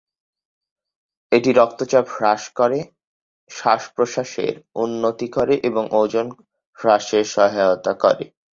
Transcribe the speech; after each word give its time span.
এটি 1.31 1.49
রক্তচাপ 1.51 2.05
হ্রাস 2.09 2.43
করে, 2.55 2.79
শ্বাস 3.51 3.83
প্রশ্বাসের 3.95 4.53
উন্নতি 4.75 5.27
করে 5.27 5.55
এবং 5.63 5.83
ওজন 5.93 6.27
হ্রাসে 6.77 7.19
সহায়তা 7.33 7.93
করে। 8.03 8.25